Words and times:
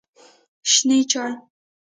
شنې 0.71 0.97
چای 1.11 1.33